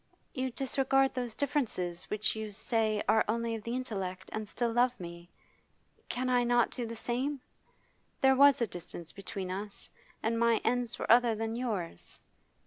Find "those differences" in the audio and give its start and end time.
1.13-2.09